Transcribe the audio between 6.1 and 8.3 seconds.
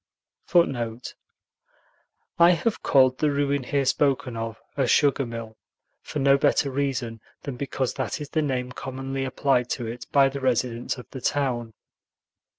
no better reason than because that is